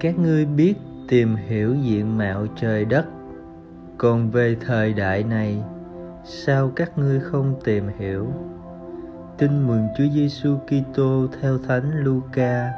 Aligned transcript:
các 0.00 0.18
ngươi 0.18 0.46
biết 0.46 0.74
tìm 1.08 1.36
hiểu 1.36 1.74
diện 1.74 2.18
mạo 2.18 2.46
trời 2.56 2.84
đất. 2.84 3.06
Còn 3.98 4.30
về 4.30 4.56
thời 4.66 4.92
đại 4.92 5.22
này, 5.22 5.62
sao 6.24 6.72
các 6.76 6.98
ngươi 6.98 7.20
không 7.20 7.54
tìm 7.64 7.84
hiểu? 7.98 8.26
Tin 9.38 9.66
mừng 9.66 9.86
Chúa 9.98 10.04
Giêsu 10.14 10.56
Kitô 10.66 11.26
theo 11.40 11.58
Thánh 11.58 12.04
Luca. 12.04 12.72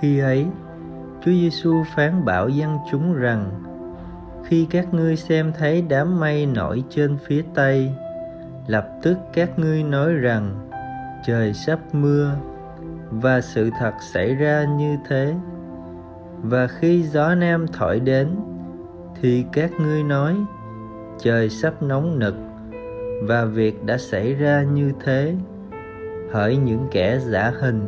Khi 0.00 0.18
ấy, 0.18 0.46
Chúa 1.24 1.32
Giêsu 1.32 1.84
phán 1.96 2.24
bảo 2.24 2.48
dân 2.48 2.76
chúng 2.90 3.14
rằng, 3.14 3.50
khi 4.44 4.66
các 4.70 4.94
ngươi 4.94 5.16
xem 5.16 5.52
thấy 5.58 5.84
đám 5.88 6.20
mây 6.20 6.46
nổi 6.46 6.84
trên 6.90 7.18
phía 7.26 7.44
tây, 7.54 7.92
lập 8.66 8.88
tức 9.02 9.18
các 9.32 9.58
ngươi 9.58 9.82
nói 9.82 10.12
rằng, 10.12 10.68
trời 11.26 11.54
sắp 11.54 11.78
mưa 11.92 12.34
và 13.10 13.40
sự 13.40 13.70
thật 13.78 13.92
xảy 14.12 14.34
ra 14.34 14.64
như 14.64 14.96
thế 15.08 15.34
và 16.42 16.66
khi 16.66 17.02
gió 17.02 17.34
nam 17.34 17.66
thổi 17.66 18.00
đến, 18.00 18.28
thì 19.20 19.44
các 19.52 19.70
ngươi 19.80 20.02
nói, 20.02 20.36
trời 21.18 21.48
sắp 21.48 21.82
nóng 21.82 22.18
nực, 22.18 22.34
và 23.22 23.44
việc 23.44 23.84
đã 23.84 23.98
xảy 23.98 24.34
ra 24.34 24.62
như 24.62 24.92
thế. 25.04 25.34
Hỡi 26.32 26.56
những 26.56 26.88
kẻ 26.90 27.18
giả 27.18 27.52
hình, 27.60 27.86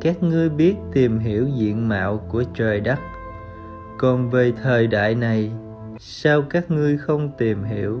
các 0.00 0.22
ngươi 0.22 0.48
biết 0.48 0.74
tìm 0.92 1.18
hiểu 1.18 1.46
diện 1.46 1.88
mạo 1.88 2.18
của 2.28 2.44
trời 2.54 2.80
đất. 2.80 2.98
Còn 3.98 4.30
về 4.30 4.52
thời 4.62 4.86
đại 4.86 5.14
này, 5.14 5.52
sao 5.98 6.42
các 6.50 6.70
ngươi 6.70 6.98
không 6.98 7.30
tìm 7.38 7.64
hiểu? 7.64 8.00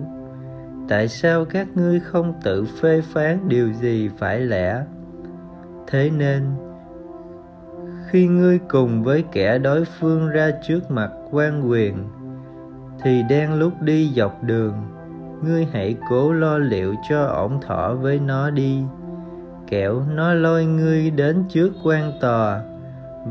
Tại 0.88 1.08
sao 1.08 1.44
các 1.44 1.66
ngươi 1.74 2.00
không 2.00 2.34
tự 2.44 2.64
phê 2.64 3.00
phán 3.00 3.48
điều 3.48 3.72
gì 3.72 4.10
phải 4.18 4.40
lẽ? 4.40 4.84
Thế 5.86 6.10
nên 6.10 6.42
khi 8.10 8.26
ngươi 8.26 8.58
cùng 8.58 9.04
với 9.04 9.24
kẻ 9.32 9.58
đối 9.58 9.84
phương 9.84 10.28
ra 10.28 10.50
trước 10.68 10.90
mặt 10.90 11.10
quan 11.30 11.70
quyền, 11.70 11.94
thì 13.02 13.22
đang 13.30 13.54
lúc 13.54 13.82
đi 13.82 14.12
dọc 14.16 14.42
đường, 14.42 14.74
ngươi 15.42 15.66
hãy 15.72 15.96
cố 16.08 16.32
lo 16.32 16.58
liệu 16.58 16.94
cho 17.08 17.24
ổn 17.24 17.60
thỏa 17.60 17.92
với 17.92 18.20
nó 18.20 18.50
đi. 18.50 18.82
Kẻo 19.66 20.02
nó 20.14 20.34
lôi 20.34 20.64
ngươi 20.64 21.10
đến 21.10 21.44
trước 21.48 21.72
quan 21.82 22.12
tòa, 22.20 22.60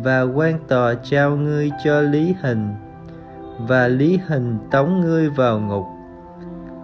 và 0.03 0.21
quan 0.21 0.59
tòa 0.67 0.93
trao 1.03 1.35
ngươi 1.35 1.71
cho 1.83 2.01
lý 2.01 2.35
hình, 2.41 2.75
và 3.59 3.87
lý 3.87 4.19
hình 4.27 4.57
tống 4.71 5.01
ngươi 5.01 5.29
vào 5.29 5.59
ngục. 5.59 5.85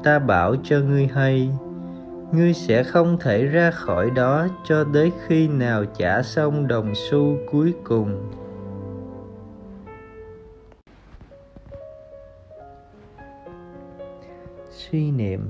Ta 0.03 0.19
bảo 0.19 0.55
cho 0.63 0.79
ngươi 0.79 1.07
hay 1.07 1.49
ngươi 2.31 2.53
sẽ 2.53 2.83
không 2.83 3.17
thể 3.19 3.45
ra 3.45 3.71
khỏi 3.71 4.09
đó 4.09 4.47
cho 4.63 4.85
tới 4.93 5.11
khi 5.27 5.47
nào 5.47 5.85
trả 5.85 6.21
xong 6.21 6.67
đồng 6.67 6.93
xu 6.95 7.37
cuối 7.51 7.73
cùng 7.83 8.31
suy 14.69 15.11
niệm 15.11 15.49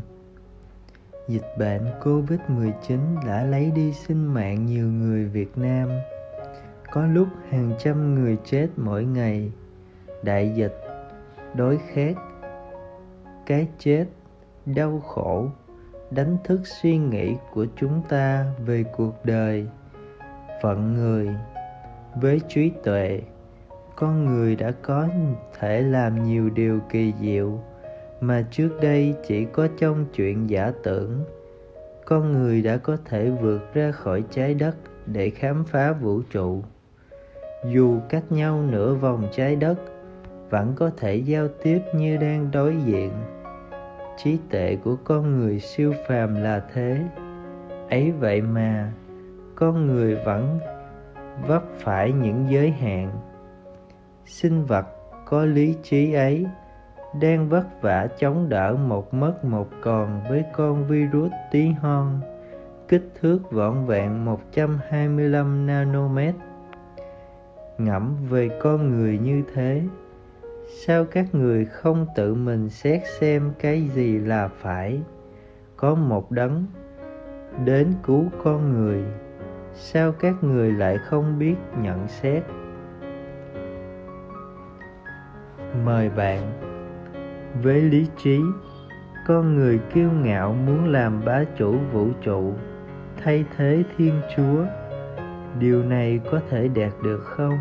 dịch 1.30 1.58
bệnh 1.58 1.86
Covid-19 2.04 3.00
đã 3.28 3.44
lấy 3.44 3.72
đi 3.72 3.94
sinh 3.94 4.34
mạng 4.34 4.66
nhiều 4.66 4.88
người 4.88 5.26
Việt 5.26 5.58
Nam. 5.58 5.90
Có 6.92 7.06
lúc 7.06 7.28
hàng 7.50 7.72
trăm 7.80 8.16
người 8.16 8.38
chết 8.46 8.68
mỗi 8.78 9.04
ngày. 9.04 9.52
Đại 10.24 10.52
dịch, 10.56 10.76
đói 11.54 11.80
khát, 11.94 12.14
cái 13.46 13.68
chết, 13.80 14.06
đau 14.66 15.00
khổ 15.00 15.48
đánh 16.12 16.38
thức 16.44 16.60
suy 16.68 16.98
nghĩ 16.98 17.36
của 17.54 17.66
chúng 17.76 18.02
ta 18.10 18.46
về 18.66 18.84
cuộc 18.98 19.26
đời. 19.26 19.68
Phận 20.62 20.94
người, 20.94 21.30
với 22.22 22.42
trí 22.48 22.72
tuệ, 22.84 23.22
con 23.96 24.26
người 24.26 24.56
đã 24.56 24.72
có 24.82 25.08
thể 25.60 25.82
làm 25.82 26.24
nhiều 26.24 26.50
điều 26.50 26.80
kỳ 26.90 27.14
diệu 27.22 27.60
mà 28.22 28.46
trước 28.52 28.70
đây 28.82 29.16
chỉ 29.28 29.46
có 29.46 29.68
trong 29.78 30.06
chuyện 30.16 30.50
giả 30.50 30.72
tưởng. 30.84 31.24
Con 32.06 32.32
người 32.32 32.62
đã 32.62 32.78
có 32.78 32.98
thể 33.06 33.30
vượt 33.30 33.74
ra 33.74 33.92
khỏi 33.92 34.24
trái 34.32 34.54
đất 34.54 34.76
để 35.06 35.30
khám 35.30 35.64
phá 35.64 35.92
vũ 35.92 36.22
trụ. 36.32 36.64
Dù 37.66 38.00
cách 38.10 38.32
nhau 38.32 38.64
nửa 38.72 38.94
vòng 38.94 39.28
trái 39.32 39.56
đất, 39.56 39.76
vẫn 40.50 40.74
có 40.76 40.92
thể 40.98 41.16
giao 41.16 41.48
tiếp 41.64 41.82
như 41.96 42.18
đang 42.18 42.52
đối 42.52 42.76
diện 42.86 43.12
trí 44.24 44.38
tuệ 44.50 44.78
của 44.84 44.96
con 45.04 45.40
người 45.40 45.60
siêu 45.60 45.94
phàm 46.08 46.36
là 46.36 46.62
thế 46.74 47.02
ấy 47.90 48.12
vậy 48.12 48.42
mà 48.42 48.92
con 49.56 49.88
người 49.88 50.16
vẫn 50.16 50.60
vấp 51.48 51.64
phải 51.78 52.12
những 52.12 52.46
giới 52.50 52.72
hạn 52.72 53.12
sinh 54.26 54.66
vật 54.66 54.86
có 55.26 55.46
lý 55.46 55.76
trí 55.84 56.14
ấy 56.14 56.46
đang 57.22 57.50
vất 57.50 57.82
vả 57.82 58.08
chống 58.20 58.50
đỡ 58.50 58.76
một 58.88 59.14
mất 59.14 59.46
một 59.46 59.70
còn 59.82 60.22
với 60.30 60.44
con 60.54 60.88
virus 60.88 61.32
tí 61.52 61.68
hon 61.68 62.20
kích 62.90 63.12
thước 63.22 63.52
vỏn 63.52 63.86
vẹn 63.86 64.26
125 64.26 65.68
nanomet. 65.68 66.36
Ngẫm 67.78 68.16
về 68.30 68.50
con 68.62 68.90
người 68.90 69.18
như 69.18 69.44
thế, 69.54 69.82
sao 70.72 71.06
các 71.06 71.36
người 71.36 71.66
không 71.66 72.06
tự 72.16 72.34
mình 72.34 72.70
xét 72.70 73.02
xem 73.20 73.52
cái 73.60 73.82
gì 73.82 74.18
là 74.18 74.48
phải? 74.48 75.02
Có 75.76 75.96
một 75.96 76.32
đấng 76.32 76.66
đến 77.66 77.94
cứu 78.04 78.26
con 78.44 78.74
người, 78.74 79.04
sao 79.74 80.12
các 80.12 80.44
người 80.44 80.72
lại 80.72 80.98
không 80.98 81.40
biết 81.40 81.56
nhận 81.82 82.08
xét? 82.08 82.44
Mời 85.86 86.10
bạn 86.10 86.42
với 87.64 87.82
lý 87.82 88.08
trí 88.18 88.40
con 89.28 89.56
người 89.56 89.80
kiêu 89.94 90.12
ngạo 90.12 90.54
muốn 90.54 90.92
làm 90.92 91.26
bá 91.26 91.44
chủ 91.58 91.76
vũ 91.92 92.08
trụ 92.22 92.54
thay 93.24 93.46
thế 93.58 93.84
thiên 93.98 94.22
chúa 94.36 94.66
điều 95.60 95.84
này 95.84 96.20
có 96.32 96.42
thể 96.50 96.68
đạt 96.68 96.92
được 97.04 97.24
không 97.24 97.58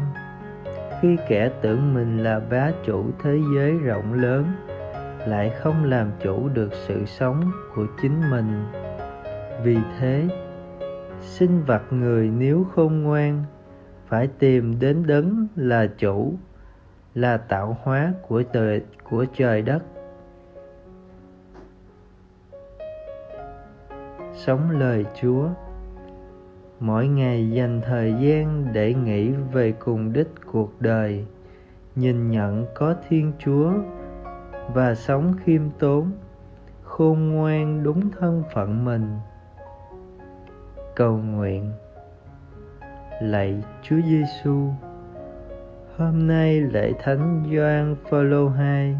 khi 1.00 1.16
kẻ 1.28 1.50
tưởng 1.62 1.94
mình 1.94 2.22
là 2.22 2.40
bá 2.50 2.70
chủ 2.84 3.04
thế 3.22 3.40
giới 3.54 3.78
rộng 3.78 4.12
lớn, 4.12 4.46
lại 5.26 5.50
không 5.60 5.84
làm 5.84 6.10
chủ 6.22 6.48
được 6.48 6.70
sự 6.72 7.04
sống 7.06 7.50
của 7.74 7.86
chính 8.02 8.30
mình. 8.30 8.64
Vì 9.62 9.76
thế, 9.98 10.28
sinh 11.20 11.64
vật 11.64 11.82
người 11.90 12.30
nếu 12.38 12.66
khôn 12.74 13.02
ngoan, 13.02 13.44
phải 14.06 14.28
tìm 14.38 14.78
đến 14.80 15.06
đấng 15.06 15.46
là 15.56 15.86
chủ, 15.98 16.32
là 17.14 17.36
tạo 17.36 17.76
hóa 17.82 18.12
của 18.28 18.42
trời 18.42 18.82
của 19.10 19.24
trời 19.36 19.62
đất. 19.62 19.82
Sống 24.34 24.70
lời 24.70 25.04
chúa 25.20 25.48
mỗi 26.80 27.08
ngày 27.08 27.50
dành 27.50 27.80
thời 27.84 28.14
gian 28.20 28.66
để 28.72 28.94
nghĩ 28.94 29.30
về 29.30 29.72
cùng 29.72 30.12
đích 30.12 30.28
cuộc 30.52 30.72
đời 30.80 31.26
nhìn 31.96 32.30
nhận 32.30 32.66
có 32.74 32.94
thiên 33.08 33.32
chúa 33.38 33.72
và 34.74 34.94
sống 34.94 35.34
khiêm 35.44 35.62
tốn 35.78 36.10
khôn 36.82 37.28
ngoan 37.28 37.82
đúng 37.82 38.10
thân 38.18 38.42
phận 38.54 38.84
mình 38.84 39.16
cầu 40.96 41.16
nguyện 41.16 41.72
lạy 43.20 43.62
chúa 43.82 44.00
giêsu 44.04 44.70
Hôm 45.98 46.26
nay 46.26 46.60
lễ 46.60 46.92
thánh 47.02 47.44
Gioan 47.50 47.96
Phaolô 48.10 48.48
hai, 48.48 48.96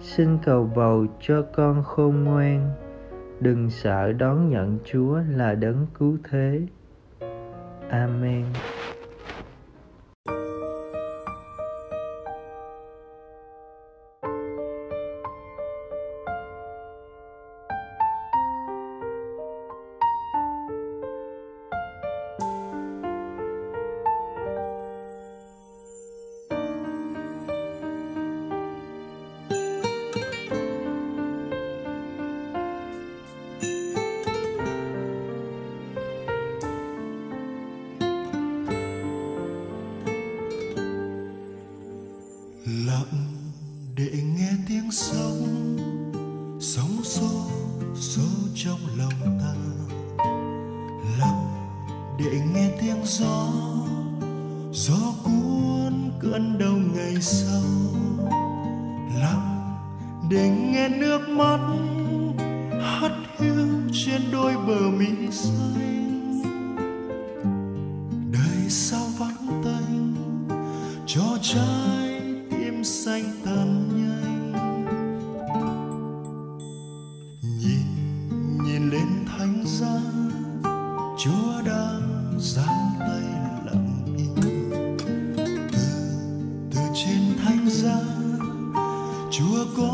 xin 0.00 0.38
cầu 0.44 0.70
bầu 0.76 1.06
cho 1.20 1.42
con 1.42 1.82
khôn 1.82 2.24
ngoan, 2.24 2.70
đừng 3.40 3.70
sợ 3.70 4.12
đón 4.12 4.48
nhận 4.48 4.78
Chúa 4.84 5.18
là 5.30 5.54
đấng 5.54 5.86
cứu 5.98 6.18
thế. 6.30 6.60
Amén. 7.90 8.46
Sóng 46.64 47.00
sâu 47.04 47.50
sâu 47.94 48.24
trong 48.54 48.78
lòng 48.98 49.38
ta. 49.40 49.54
Lặng 51.18 51.46
để 52.18 52.40
nghe 52.54 52.70
tiếng 52.80 53.04
gió. 53.04 53.48
Gió 54.72 55.12
cuốn 55.24 56.10
cơn 56.20 56.58
đau 56.58 56.76
ngày 56.94 57.16
sau. 57.20 57.62
Lặng 59.20 59.76
để 60.30 60.48
nghe 60.48 60.88
nước 60.88 61.28
mắt. 61.28 61.60
Hắt 62.80 63.12
hiu 63.38 63.66
trên 63.92 64.22
đôi 64.32 64.56
bờ 64.66 64.90
mi 64.90 65.30
xanh 65.30 66.13
đang 81.74 82.38
giang 82.38 82.90
tay 83.00 83.22
lặng 83.66 84.04
im. 84.16 84.34
Từ 85.72 85.86
từ 86.70 86.80
trên 86.94 87.22
thánh 87.44 87.68
giá 87.70 88.00
chúa 89.30 89.64
có 89.76 89.92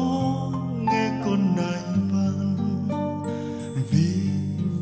nghe 0.81 1.11
con 1.25 1.57
này 1.57 1.83
van 2.13 2.57
vì 3.91 4.13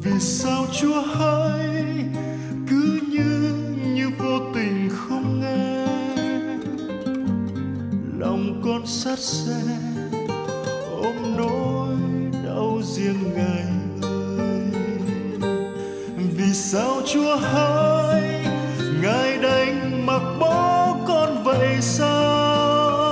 vì 0.03 0.21
sao 0.21 0.67
chúa 0.81 1.03
hay 1.03 2.05
cứ 2.69 3.01
như 3.09 3.55
như 3.95 4.11
vô 4.19 4.39
tình 4.55 4.89
không 4.93 5.41
nghe. 5.41 5.87
Lòng 8.19 8.63
con 8.65 8.87
sát 8.87 9.19
xe 9.19 9.88
chúa 17.13 17.37
hỡi 17.37 18.23
ngài 19.03 19.39
đành 19.39 20.07
mặc 20.07 20.23
bó 20.41 20.97
con 21.07 21.45
vậy 21.45 21.77
sao? 21.81 23.09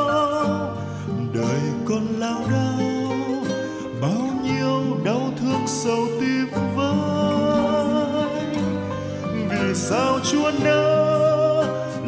Đời 1.34 1.60
con 1.88 2.06
lao 2.18 2.40
đao, 2.50 3.10
bao 4.00 4.30
nhiêu 4.44 4.96
đau 5.04 5.32
thương 5.40 5.66
sâu 5.66 6.06
tim 6.20 6.46
vơi. 6.76 8.44
Vì 9.50 9.74
sao 9.74 10.18
chúa 10.32 10.50
nỡ 10.64 11.64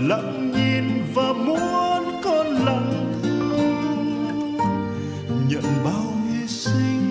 lặng 0.08 0.52
nhìn 0.52 1.02
và 1.14 1.32
muốn 1.32 2.20
con 2.24 2.46
lặng 2.46 3.20
thương? 3.22 4.56
Nhận 5.48 5.64
bao 5.84 6.12
hy 6.26 6.48
sinh 6.48 7.07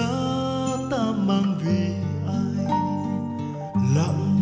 giá 0.00 0.76
ta 0.90 1.12
mang 1.26 1.54
vì 1.64 1.92
ai? 2.26 2.64
Lặng 3.96 4.40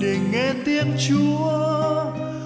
để 0.00 0.18
nghe 0.32 0.52
tiếng 0.64 0.96
chúa, 1.08 2.04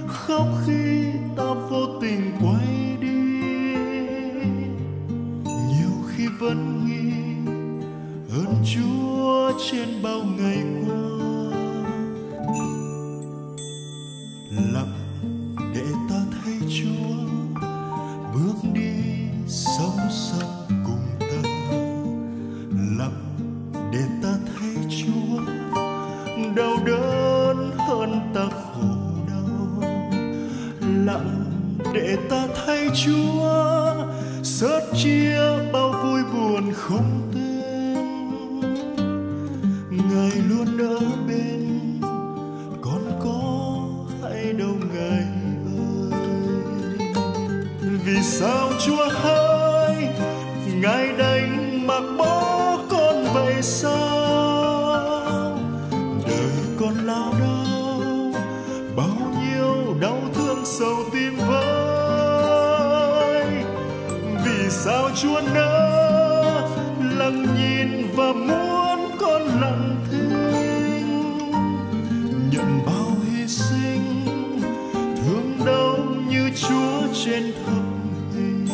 khóc 0.08 0.46
khi 0.66 1.04
ta 1.36 1.54
vô 1.70 1.86
tình 2.00 2.32
quay 2.40 2.96
đi. 3.00 3.08
Nhiều 5.44 5.94
khi 6.08 6.26
vẫn 6.40 6.86
nghĩ, 6.86 7.12
ơn 8.30 8.54
Chúa 8.74 9.52
trên 9.70 10.02
bao 10.02 10.22
ngày 10.38 10.58
qua 10.74 10.77
khổ 28.74 28.94
đau 29.28 29.90
lặng 30.80 31.44
để 31.94 32.16
ta 32.30 32.46
thay 32.66 32.90
Chúa 33.04 33.94
sớt 34.42 34.80
chia 34.96 35.40
bao 35.72 35.92
vui 36.02 36.22
buồn 36.32 36.72
không 36.74 37.30
tên. 37.34 37.48
Ngài 39.90 40.32
luôn 40.48 40.78
ở 40.78 41.00
bên 41.28 42.00
con 42.82 43.02
có 43.24 43.40
hay 44.22 44.52
đâu 44.52 44.76
ngài 44.94 45.24
ơi. 45.90 46.20
Vì 48.04 48.22
sao 48.22 48.68
chúa 48.86 49.08
hỡi, 49.10 49.96
ngài 50.82 51.12
đã 51.18 51.27
vì 64.68 64.74
sao 64.74 65.10
chúa 65.22 65.40
nỡ 65.54 66.68
lặng 67.00 67.46
nhìn 67.56 68.06
và 68.16 68.32
muốn 68.32 69.10
con 69.20 69.42
lặng 69.60 69.96
thinh 70.10 71.40
nhận 72.50 72.80
bao 72.86 73.16
hy 73.24 73.46
sinh, 73.46 74.26
thương 74.92 75.58
đau 75.66 75.98
như 76.28 76.50
chúa 76.56 77.14
trên 77.24 77.52
thập 77.66 77.82
hình 78.34 78.66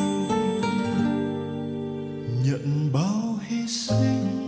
nhận 2.44 2.90
bao 2.92 3.38
hy 3.48 3.66
sinh 3.66 4.43